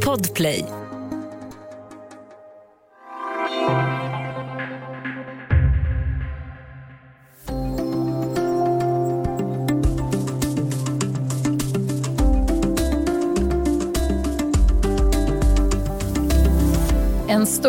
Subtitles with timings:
[0.00, 0.85] Podplay.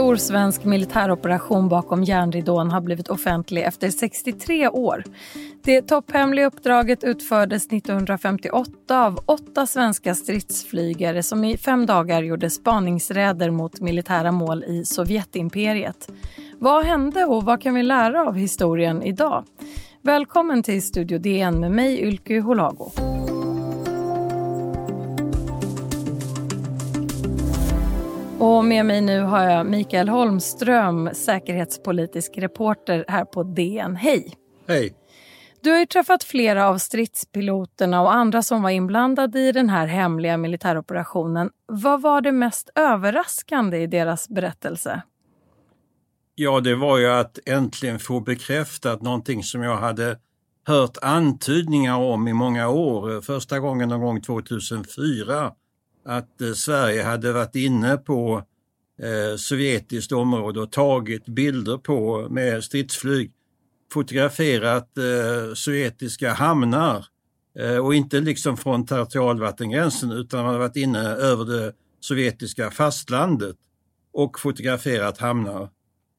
[0.07, 5.03] Stor svensk militäroperation bakom järnridån har blivit offentlig efter 63 år.
[5.63, 13.49] Det topphemliga uppdraget utfördes 1958 av åtta svenska stridsflygare som i fem dagar gjorde spaningsräder
[13.51, 16.09] mot militära mål i Sovjetimperiet.
[16.59, 19.43] Vad hände och vad kan vi lära av historien idag?
[20.01, 23.16] Välkommen till Studio DN med mig Ylke Holago.
[28.39, 33.95] Och med mig nu har jag Mikael Holmström, säkerhetspolitisk reporter här på DN.
[33.95, 34.33] Hej!
[34.67, 34.93] Hej!
[35.61, 39.87] Du har ju träffat flera av stridspiloterna och andra som var inblandade i den här
[39.87, 41.49] hemliga militäroperationen.
[41.65, 45.01] Vad var det mest överraskande i deras berättelse?
[46.35, 50.17] Ja, det var ju att äntligen få bekräftat någonting som jag hade
[50.67, 53.21] hört antydningar om i många år.
[53.21, 55.51] Första gången någon gång 2004
[56.07, 58.43] att eh, Sverige hade varit inne på
[59.01, 63.31] eh, sovjetiskt område och tagit bilder på med stridsflyg,
[63.93, 67.05] fotograferat eh, sovjetiska hamnar
[67.83, 73.55] och inte liksom från territorialvattengränsen utan man hade varit inne över det sovjetiska fastlandet
[74.13, 75.69] och fotograferat hamnar.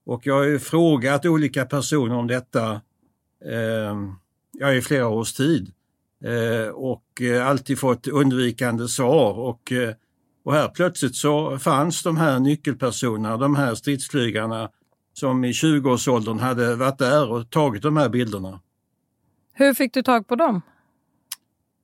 [0.06, 2.72] Och jag har ju frågat olika personer om detta
[3.44, 3.96] eh,
[4.58, 5.72] ja, i flera års tid.
[6.24, 9.94] Eh, och eh, alltid fått undvikande svar och, eh,
[10.44, 14.70] och här plötsligt så fanns de här nyckelpersonerna, de här stridsflygarna
[15.12, 18.60] som i 20-årsåldern hade varit där och tagit de här bilderna.
[19.52, 20.60] Hur fick du tag på dem?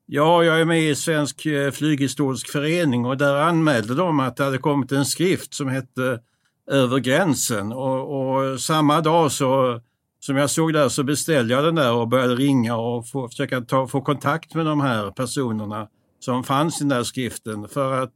[0.07, 4.59] Ja, jag är med i Svensk flyghistorisk förening och där anmälde de att det hade
[4.59, 6.21] kommit en skrift som hette
[6.67, 9.81] Över gränsen och, och samma dag så
[10.27, 13.60] som jag såg där så beställde jag den där och började ringa och få, försöka
[13.60, 15.88] ta, få kontakt med de här personerna
[16.19, 18.10] som fanns i den där skriften för att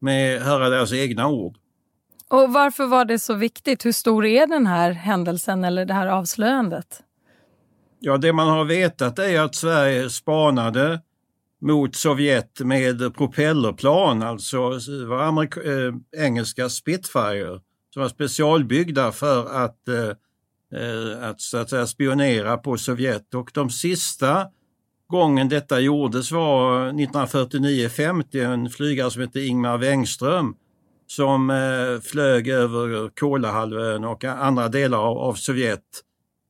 [0.00, 1.56] med, höra deras egna ord.
[2.28, 3.86] Och varför var det så viktigt?
[3.86, 7.02] Hur stor är den här händelsen eller det här avslöjandet?
[8.00, 11.00] Ja, det man har vetat är att Sverige spanade
[11.60, 14.58] mot Sovjet med propellerplan, alltså
[15.06, 15.94] var äh,
[16.24, 17.60] engelska Spitfire,
[17.94, 20.12] som var specialbyggda för att Eh,
[20.74, 24.46] Eh, att, så att säga, spionera på Sovjet och de sista
[25.08, 30.54] gången detta gjordes var 1949-50, en flygare som hette Ingmar Wengström
[31.06, 35.84] som eh, flög över Kolahalvön och andra delar av, Sovjet.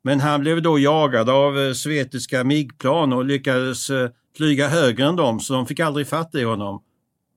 [0.04, 3.90] Men han blev då jagad av eh, sovjetiska MIG-plan och lyckades
[4.36, 6.82] flyga högre än dem så de fick aldrig fatt i honom.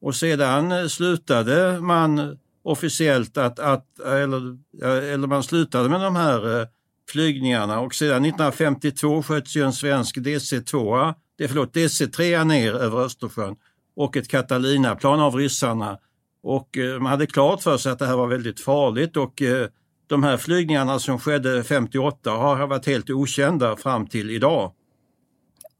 [0.02, 6.68] Och sedan slutade man officiellt att, att eller, eller man slutade med de här eh,
[7.10, 13.56] flygningarna och sedan 1952 sköts ju en svensk DC-2, det, förlåt, DC-3 ner över Östersjön
[13.96, 15.98] och ett Catalina-plan av ryssarna.
[16.44, 19.68] Och eh, man hade klart för sig att det här var väldigt farligt och eh,
[20.08, 24.72] de här flygningarna som skedde 58 har varit helt okända fram till idag.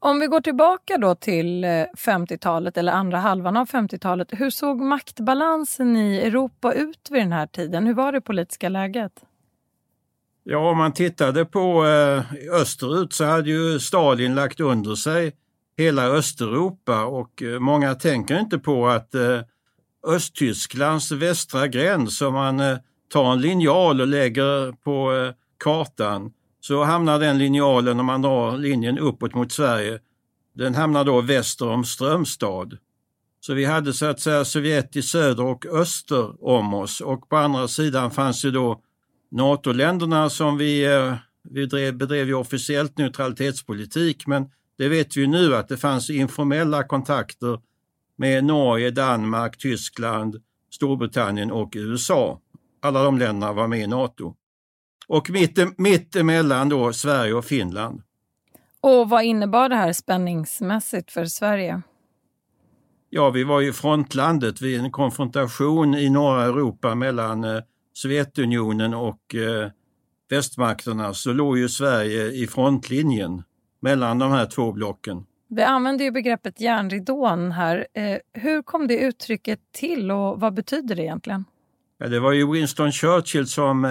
[0.04, 4.28] Om vi går tillbaka då till eh, 50-talet eller andra halvan av 50-talet.
[4.30, 7.86] Hur såg maktbalansen i Europa ut vid den här tiden?
[7.86, 9.12] Hur var det politiska läget?
[10.44, 12.24] Ja, om man tittade på eh,
[12.60, 15.32] österut så hade ju Stalin lagt under sig
[15.76, 19.14] hela Östeuropa och eh, många tänker inte på att
[20.06, 22.62] Östtysklands västra gräns, om man
[23.12, 25.32] tar en linjal och lägger på
[25.64, 26.32] kartan,
[26.64, 29.98] så hamnar den linjalen, om man drar linjen uppåt mot Sverige,
[30.54, 32.78] den hamnar då väster om Strömstad.
[33.40, 37.36] Så vi hade så att säga Sovjet i söder och öster om oss och på
[37.36, 38.82] andra sidan fanns ju då
[39.30, 41.14] NATO-länderna som vi, eh,
[41.50, 46.10] vi drev, bedrev ju officiellt neutralitetspolitik men det vet vi ju nu att det fanns
[46.10, 47.60] informella kontakter
[48.16, 52.40] med Norge, Danmark, Tyskland, Storbritannien och USA.
[52.80, 54.34] Alla de länderna var med i NATO.
[55.06, 58.02] Och mitt, mitt emellan då Sverige och Finland.
[58.80, 61.82] Och vad innebar det här spänningsmässigt för Sverige?
[63.10, 67.60] Ja, vi var ju frontlandet vid en konfrontation i norra Europa mellan eh,
[67.92, 69.70] Sovjetunionen och eh,
[70.30, 73.42] västmakterna så låg ju Sverige i frontlinjen
[73.80, 75.26] mellan de här två blocken.
[75.48, 77.86] Vi använder ju begreppet järnridån här.
[77.94, 81.44] Eh, hur kom det uttrycket till och vad betyder det egentligen?
[81.98, 83.90] Ja, det var ju Winston Churchill som eh,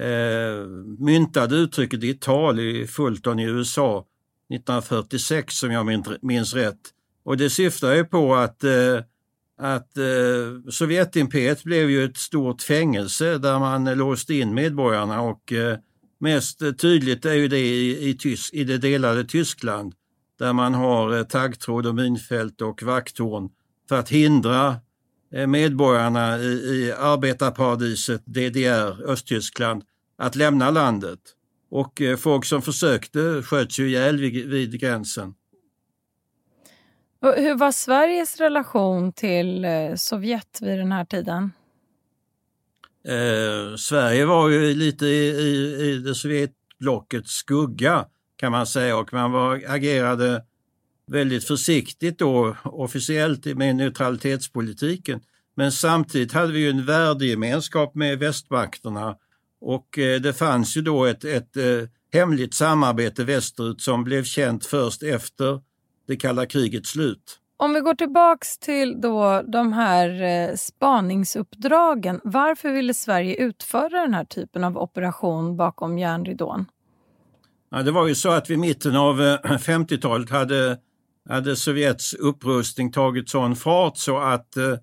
[0.00, 0.66] eh,
[0.98, 4.04] myntade uttrycket i ett tal i Fulton i USA
[4.54, 6.80] 1946 som jag minns rätt.
[7.24, 9.00] Och det syftar ju på att eh,
[9.58, 15.78] att eh, Sovjetimperiet blev ju ett stort fängelse där man låste in medborgarna och eh,
[16.20, 19.94] mest tydligt är ju det i, i, Tysk, i det delade Tyskland
[20.38, 23.50] där man har eh, taggtråd och minfält och vakttorn
[23.88, 24.76] för att hindra
[25.30, 29.82] medborgarna i, i arbetarparadiset DDR, Östtyskland,
[30.18, 31.20] att lämna landet.
[31.70, 35.34] Och eh, folk som försökte sköts ju ihjäl vid, vid gränsen.
[37.22, 41.52] Och hur var Sveriges relation till eh, Sovjet vid den här tiden?
[43.08, 49.12] Eh, Sverige var ju lite i, i, i det Sovjetblockets skugga kan man säga och
[49.12, 50.44] man var, agerade
[51.08, 55.20] väldigt försiktigt då officiellt med neutralitetspolitiken.
[55.54, 59.16] Men samtidigt hade vi ju en värdegemenskap med västmakterna
[59.60, 61.64] och eh, det fanns ju då ett, ett eh,
[62.12, 65.60] hemligt samarbete västerut som blev känt först efter
[66.06, 67.38] det kalla krigets slut.
[67.56, 72.20] Om vi går tillbaks till då de här eh, spaningsuppdragen.
[72.24, 76.66] Varför ville Sverige utföra den här typen av operation bakom järnridån?
[77.70, 80.78] Ja, det var ju så att vid mitten av 50-talet hade,
[81.28, 84.76] hade Sovjets upprustning tagit sån fart så att eh,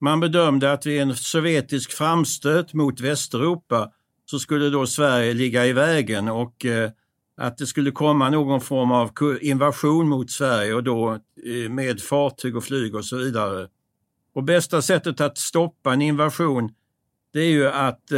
[0.00, 3.90] man bedömde att vid en sovjetisk framstöt mot Västeuropa
[4.24, 6.90] så skulle då Sverige ligga i vägen och eh,
[7.36, 9.10] att det skulle komma någon form av
[9.40, 13.68] invasion mot Sverige och då eh, med fartyg och flyg och så vidare.
[14.34, 16.70] Och bästa sättet att stoppa en invasion
[17.32, 18.12] det är ju att,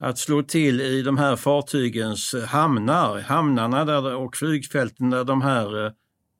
[0.00, 5.92] att slå till i de här fartygens hamnar, hamnarna där, och flygfälten där de här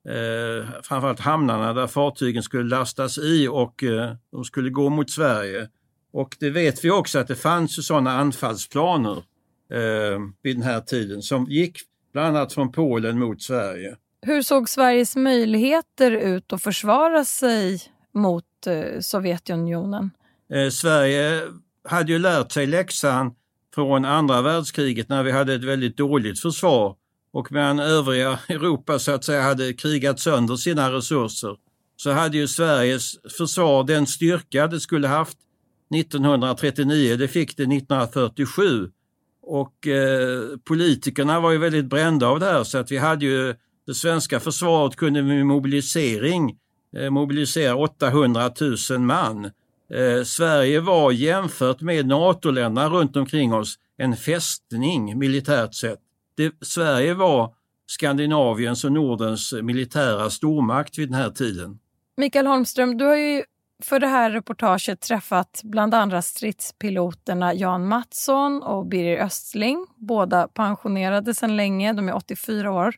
[0.08, 5.68] eh, framförallt hamnarna där fartygen skulle lastas i och eh, de skulle gå mot Sverige.
[6.12, 9.16] Och det vet vi också att det fanns sådana anfallsplaner
[9.72, 11.78] eh, vid den här tiden som gick
[12.12, 13.96] bland annat från Polen mot Sverige.
[14.22, 17.80] Hur såg Sveriges möjligheter ut att försvara sig
[18.14, 20.10] mot eh, Sovjetunionen?
[20.52, 21.42] Eh, Sverige
[21.88, 23.34] hade ju lärt sig läxan
[23.74, 26.96] från andra världskriget när vi hade ett väldigt dåligt försvar
[27.36, 31.56] och medan övriga Europa så att säga hade krigat sönder sina resurser
[31.96, 35.38] så hade ju Sveriges försvar den styrka det skulle haft
[35.94, 38.90] 1939, det fick det 1947
[39.42, 43.54] och eh, politikerna var ju väldigt brända av det här så att vi hade ju
[43.86, 46.56] det svenska försvaret kunde med mobilisering
[46.96, 48.52] eh, mobilisera 800
[48.90, 49.44] 000 man.
[49.94, 56.00] Eh, Sverige var jämfört med NATO-länderna runt omkring oss en fästning militärt sett.
[56.36, 57.54] Det, Sverige var
[57.86, 61.78] Skandinaviens och Nordens militära stormakt vid den här tiden.
[62.16, 63.44] Mikael Holmström, du har ju
[63.82, 69.86] för det här reportaget träffat bland andra stridspiloterna Jan Mattsson och Birger Östling.
[69.96, 72.94] Båda pensionerade sedan länge, de är 84 år.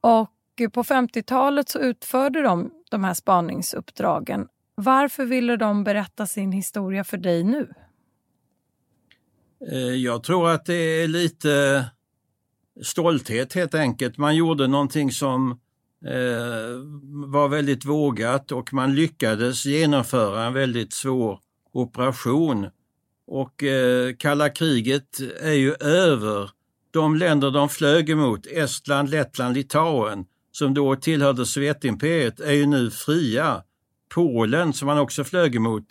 [0.00, 0.30] Och
[0.72, 4.48] på 50-talet så utförde de de här spaningsuppdragen.
[4.74, 7.72] Varför ville de berätta sin historia för dig nu?
[9.70, 11.84] Eh, jag tror att det är lite
[12.82, 14.18] stolthet helt enkelt.
[14.18, 15.60] Man gjorde någonting som
[16.04, 16.78] Eh,
[17.26, 21.40] var väldigt vågat och man lyckades genomföra en väldigt svår
[21.72, 22.66] operation.
[23.26, 26.50] Och eh, kalla kriget är ju över.
[26.90, 32.90] De länder de flög emot, Estland, Lettland, Litauen, som då tillhörde Sovjetimperiet, är ju nu
[32.90, 33.62] fria.
[34.14, 35.86] Polen, som man också flög emot,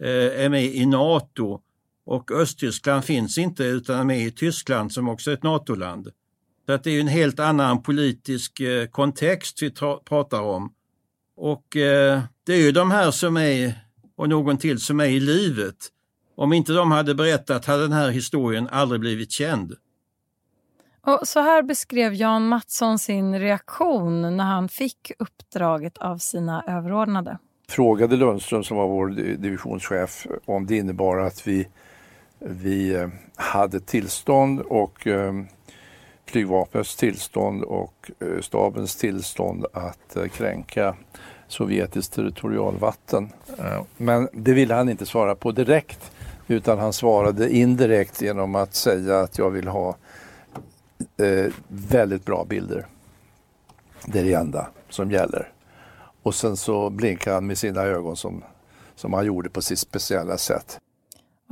[0.00, 1.60] eh, är med i Nato
[2.06, 6.08] och Östtyskland finns inte utan är med i Tyskland som också är ett NATO-land.
[6.70, 9.70] Så att det är en helt annan politisk eh, kontext vi
[10.04, 10.72] pratar om.
[11.36, 13.72] Och eh, det är ju de här som är,
[14.16, 15.76] och någon till som är i livet.
[16.36, 19.74] Om inte de hade berättat hade den här historien aldrig blivit känd.
[21.00, 27.38] Och så här beskrev Jan Mattsson sin reaktion när han fick uppdraget av sina överordnade.
[27.68, 31.68] Frågade Lundström som var vår divisionschef om det innebar att vi,
[32.38, 35.06] vi eh, hade tillstånd och
[36.30, 40.96] flygvapnets tillstånd och eh, stabens tillstånd att eh, kränka
[41.48, 43.32] sovjetiskt territorialvatten.
[43.58, 46.12] Eh, men det ville han inte svara på direkt
[46.46, 49.96] utan han svarade indirekt genom att säga att jag vill ha
[51.68, 52.86] väldigt bra bilder.
[54.06, 55.52] Det är det enda som gäller.
[56.22, 58.42] Och sen så blinkade han med sina ögon som,
[58.94, 60.80] som han gjorde på sitt speciella sätt.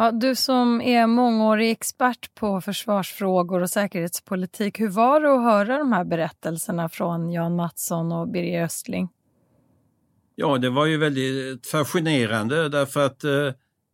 [0.00, 5.78] Ja, du som är mångårig expert på försvarsfrågor och säkerhetspolitik, hur var det att höra
[5.78, 9.08] de här berättelserna från Jan Mattsson och Birger Östling?
[10.34, 13.50] Ja, det var ju väldigt fascinerande därför att eh,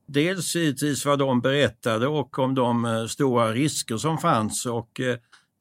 [0.07, 5.17] dels givetvis vad de berättade och om de eh, stora risker som fanns och eh,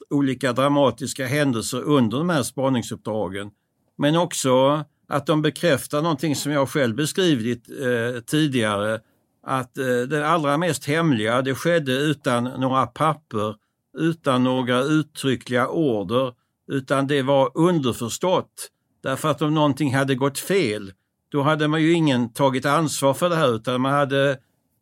[0.10, 3.52] olika dramatiska händelser under de här spaningsuppdragen.
[3.98, 9.00] Men också att de bekräftar någonting som jag själv beskrivit eh, tidigare,
[9.44, 13.56] att eh, det allra mest hemliga, det skedde utan några papper,
[13.98, 16.34] utan några uttryckliga order,
[16.72, 18.70] utan det var underförstått.
[19.04, 20.94] Därför att om någonting hade gått fel,
[21.32, 24.38] då hade man ju ingen tagit ansvar för det här utan man hade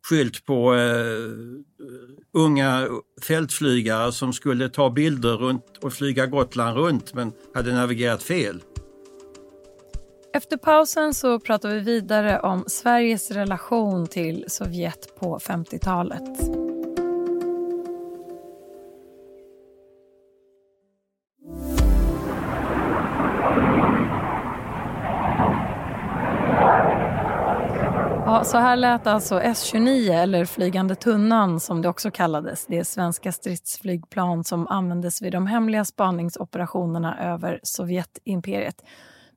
[0.08, 1.32] skylt på eh,
[2.34, 2.88] unga
[3.22, 8.60] fältflygare som skulle ta bilder runt och flyga Gotland runt men hade navigerat fel.
[10.34, 16.22] Efter pausen så pratar vi vidare om Sveriges relation till Sovjet på 50-talet.
[28.26, 32.66] Ja, så här lät alltså S-29, eller Flygande tunnan som det också kallades.
[32.66, 38.82] Det svenska stridsflygplan som användes vid de hemliga spaningsoperationerna över Sovjetimperiet.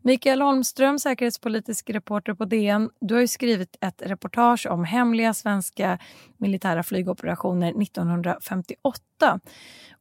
[0.08, 2.90] Mikael Holmström, säkerhetspolitisk reporter på DN.
[3.00, 6.00] Du har skrivit ett reportage om hemliga svenska
[6.38, 9.40] militära flygoperationer 1958.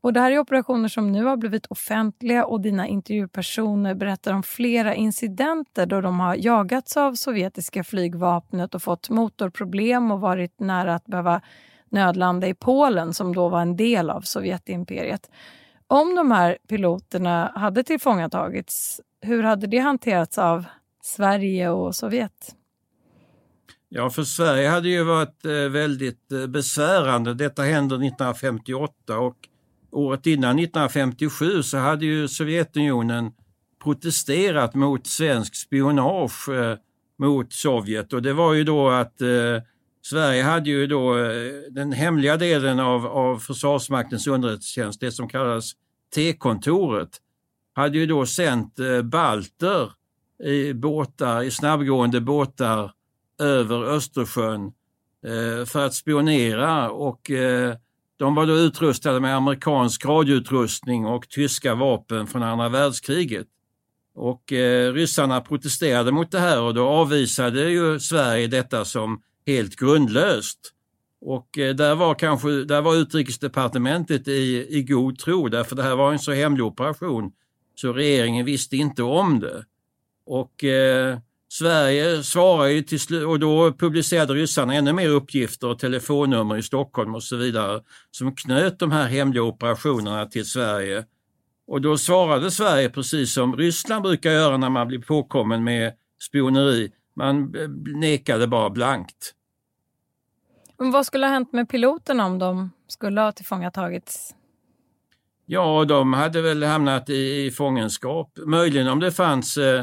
[0.01, 4.43] Och det här är operationer som nu har blivit offentliga och dina intervjupersoner berättar om
[4.43, 10.95] flera incidenter då de har jagats av sovjetiska flygvapnet och fått motorproblem och varit nära
[10.95, 11.41] att behöva
[11.89, 15.31] nödlanda i Polen som då var en del av Sovjetimperiet.
[15.87, 20.65] Om de här piloterna hade tillfångatagits, hur hade det hanterats av
[21.03, 22.55] Sverige och Sovjet?
[23.89, 27.35] Ja, för Sverige hade ju varit eh, väldigt eh, besvärande.
[27.35, 29.37] Detta hände 1958 och
[29.91, 33.33] året innan, 1957, så hade ju Sovjetunionen
[33.85, 36.77] protesterat mot svensk spionage eh,
[37.19, 39.29] mot Sovjet och det var ju då att eh,
[40.03, 41.15] Sverige hade ju då
[41.71, 45.73] den hemliga delen av, av Försvarsmaktens underrättelsetjänst, det som kallas
[46.15, 47.09] T-kontoret,
[47.75, 49.93] hade ju då sänt eh, balter
[50.45, 52.93] i båtar, i snabbgående båtar
[53.39, 54.73] över Östersjön
[55.27, 57.75] eh, för att spionera och eh,
[58.17, 63.47] de var då utrustade med amerikansk radioutrustning och tyska vapen från andra världskriget.
[64.15, 69.77] Och eh, ryssarna protesterade mot det här och då avvisade ju Sverige detta som helt
[69.77, 70.59] grundlöst.
[71.21, 75.97] Och eh, där var kanske, där var utrikesdepartementet i, i god tro därför det här
[75.97, 77.33] var en så hemlig operation
[77.75, 79.65] så regeringen visste inte om det.
[80.27, 85.79] Och eh, Sverige svarade ju till slut och då publicerade ryssarna ännu mer uppgifter och
[85.79, 91.05] telefonnummer i Stockholm och så vidare som knöt de här hemliga operationerna till Sverige.
[91.67, 96.93] Och då svarade Sverige precis som Ryssland brukar göra när man blir påkommen med spioneri.
[97.17, 99.35] Man eh, nekade bara blankt.
[100.79, 104.35] Men vad skulle ha hänt med piloterna om de skulle ha tillfångatagits?
[105.47, 108.39] Ja, de hade väl hamnat i, i fångenskap.
[108.47, 109.81] Möjligen om det fanns eh,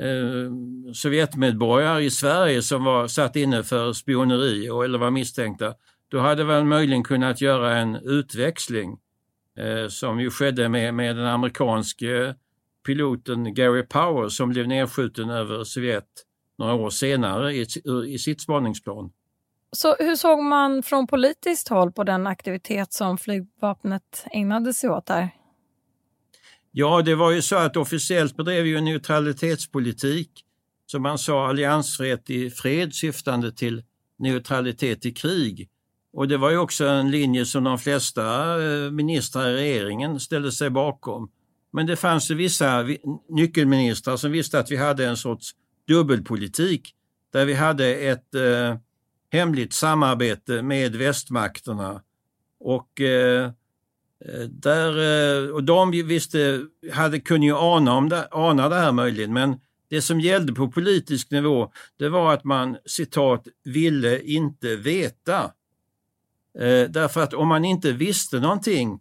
[0.00, 0.52] eh,
[0.94, 5.74] Sovjetmedborgare i Sverige som var satt inne för spioneri och, eller var misstänkta,
[6.08, 8.98] då hade man möjligen kunnat göra en utväxling
[9.58, 12.34] eh, som ju skedde med, med den amerikanske eh,
[12.86, 16.04] piloten Gary Power som blev nedskjuten över Sovjet
[16.58, 17.66] några år senare i,
[18.06, 19.10] i sitt spaningsplan.
[19.72, 25.06] Så hur såg man från politiskt håll på den aktivitet som flygvapnet ägnade sig åt
[25.06, 25.30] där?
[26.70, 30.44] Ja, det var ju så att officiellt bedrev ju neutralitetspolitik
[30.86, 33.82] som man sa alliansfrihet i fred syftande till
[34.18, 35.68] neutralitet i krig.
[36.12, 40.52] Och det var ju också en linje som de flesta eh, ministrar i regeringen ställde
[40.52, 41.30] sig bakom.
[41.72, 42.86] Men det fanns ju vissa
[43.28, 45.50] nyckelministrar som visste att vi hade en sorts
[45.88, 46.94] dubbelpolitik
[47.32, 48.76] där vi hade ett eh,
[49.32, 52.02] hemligt samarbete med västmakterna
[52.60, 53.50] och eh,
[54.48, 54.98] där,
[55.44, 59.60] eh, och de visste, hade, kunde ju ana, om det, ana det här möjligen, men
[59.90, 65.42] det som gällde på politisk nivå, det var att man citat ville inte veta.
[66.58, 69.00] Eh, därför att om man inte visste någonting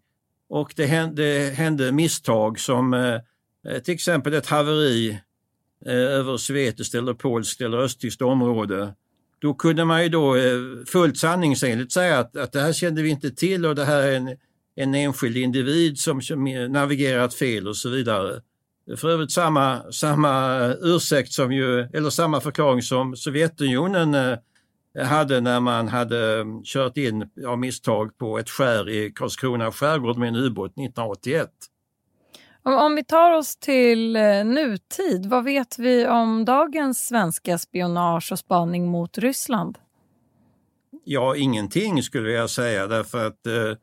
[0.49, 3.19] och det hände, hände misstag som eh,
[3.67, 5.09] eh, till exempel ett haveri
[5.85, 8.93] eh, över sovjetiskt eller polskt eller östtyskt område,
[9.39, 10.59] då kunde man ju då eh,
[10.91, 14.15] fullt sanningsenligt säga att, att det här kände vi inte till och det här är
[14.15, 14.37] en
[14.77, 16.21] en enskild individ som
[16.69, 18.41] navigerat fel och så vidare.
[18.97, 24.37] För övrigt samma, samma ursäkt som ju, eller samma förklaring som Sovjetunionen eh,
[25.05, 30.17] hade när man hade mm, kört in av misstag på ett skär i Karlskrona skärgård
[30.17, 31.49] med en ubåt 1981.
[32.67, 38.39] Om vi tar oss till eh, nutid, vad vet vi om dagens svenska spionage och
[38.39, 39.77] spaning mot Ryssland?
[41.03, 43.77] Ja, ingenting skulle jag säga därför att eh,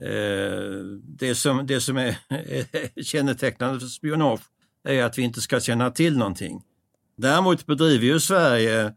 [0.00, 2.16] Eh, det, som, det som är
[3.02, 4.40] kännetecknande för spionage
[4.84, 6.62] är att vi inte ska känna till någonting.
[7.16, 8.94] Däremot bedriver ju Sverige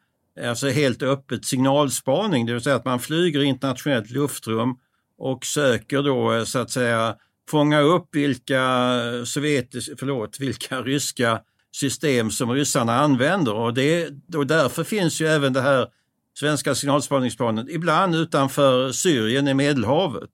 [0.48, 4.76] alltså helt öppet signalspaning, det vill säga att man flyger i internationellt luftrum
[5.18, 7.16] och söker då eh, så att säga
[7.52, 11.42] fånga upp vilka eh, sovjetiska, förlåt, vilka ryska
[11.72, 15.88] system som ryssarna använder och, det, och därför finns ju även det här
[16.40, 20.30] svenska signalspaningsplanet ibland utanför Syrien i Medelhavet.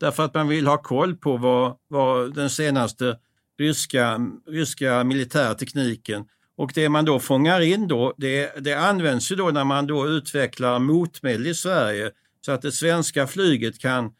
[0.00, 3.18] Därför att man vill ha koll på vad, vad den senaste
[3.58, 6.24] ryska, ryska militärtekniken
[6.56, 10.08] och det man då fångar in då, det, det används ju då när man då
[10.08, 12.10] utvecklar motmedel i Sverige
[12.40, 14.10] så att det svenska flyget kan, eh,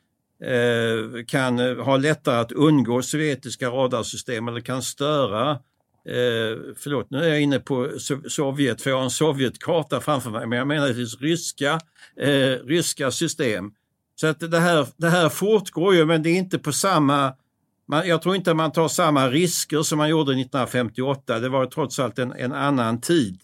[0.44, 7.18] Eh, kan eh, ha lättare att undgå sovjetiska radarsystem eller kan störa eh, förlåt, nu
[7.24, 7.90] är jag inne på
[8.28, 11.80] Sovjet för jag har en Sovjetkarta framför mig, men jag menar det finns ryska,
[12.20, 13.72] eh, ryska system.
[14.14, 17.34] Så att det här, det här fortgår ju, men det är inte på samma
[17.88, 21.38] man, jag tror inte man tar samma risker som man gjorde 1958.
[21.38, 23.40] Det var trots allt en, en annan tid.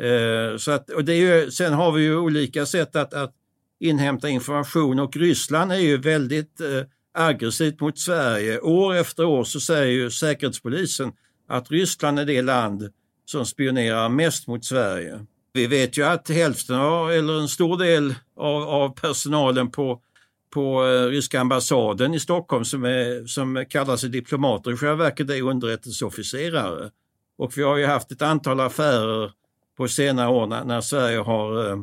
[0.00, 3.34] Eh, så att, och det är ju, sen har vi ju olika sätt att, att
[3.80, 6.66] inhämta information och Ryssland är ju väldigt eh,
[7.14, 8.60] aggressivt mot Sverige.
[8.60, 11.12] År efter år så säger ju Säkerhetspolisen
[11.48, 12.92] att Ryssland är det land
[13.24, 15.26] som spionerar mest mot Sverige.
[15.52, 20.02] Vi vet ju att hälften av, eller en stor del av, av personalen på
[20.50, 25.30] på eh, ryska ambassaden i Stockholm som, är, som kallar sig diplomater i själva verket
[25.30, 26.90] är underrättelseofficerare.
[27.38, 29.32] Och vi har ju haft ett antal affärer
[29.76, 31.76] på senare år när, när Sverige har eh,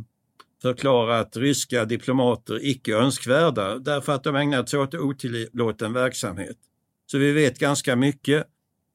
[0.66, 6.58] förklarat ryska diplomater icke önskvärda därför att de ägnat sig åt otillåten verksamhet.
[7.06, 8.44] Så vi vet ganska mycket.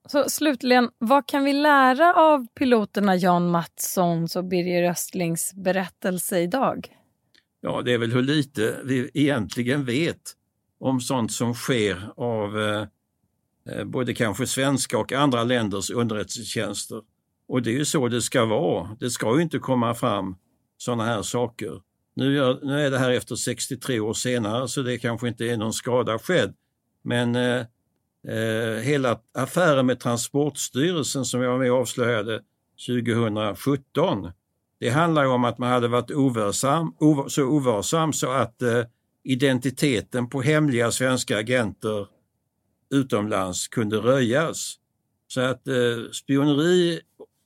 [0.08, 6.88] Så slutligen, vad kan vi lära av piloterna Jan Mattssons och Birger Östlings berättelse idag?
[7.60, 10.36] ja, det är väl hur lite vi egentligen vet
[10.80, 12.86] om sånt som sker av eh,
[13.70, 17.02] eh, både kanske svenska och andra länders underrättelsetjänster.
[17.48, 18.96] Och det är ju så det ska vara.
[19.00, 20.36] Det ska ju inte komma fram
[20.82, 21.80] sådana här saker.
[22.14, 25.56] Nu, gör, nu är det här efter 63 år senare så det kanske inte är
[25.56, 26.54] någon skada skedd.
[27.02, 27.60] Men eh,
[28.28, 32.40] eh, hela affären med Transportstyrelsen som jag var med och avslöjade
[32.86, 34.30] 2017
[34.80, 36.94] det handlar om att man hade varit ovarsam,
[37.28, 38.84] så ovarsam så att eh,
[39.24, 42.06] identiteten på hemliga svenska agenter
[42.90, 44.74] utomlands kunde röjas.
[45.28, 47.00] Så att eh, spioneri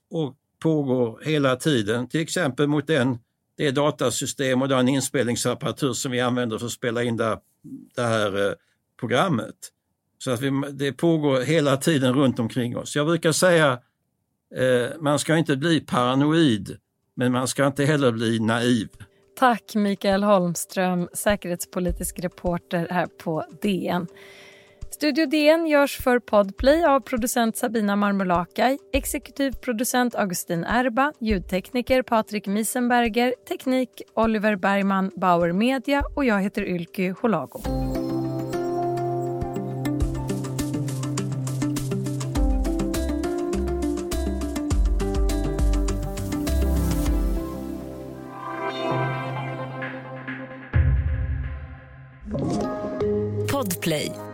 [0.09, 3.17] och pågår hela tiden, till exempel mot den,
[3.57, 7.39] det datasystem och den inspelningsapparatur som vi använder för att spela in det,
[7.95, 8.53] det här eh,
[8.99, 9.55] programmet.
[10.17, 12.95] Så att vi, det pågår hela tiden runt omkring oss.
[12.95, 13.79] Jag brukar säga
[14.55, 16.77] eh, man ska inte bli paranoid
[17.15, 18.87] men man ska inte heller bli naiv.
[19.37, 24.07] Tack Mikael Holmström, säkerhetspolitisk reporter här på DN.
[24.95, 32.47] Studio DN görs för Podplay av producent Sabina Marmolakai, exekutiv producent Augustin Erba, ljudtekniker Patrik
[32.47, 36.03] Misenberger, teknik Oliver Bergman, Bauer Media.
[36.15, 37.61] Och jag heter Ylky Holago.
[53.51, 54.24] Podplay.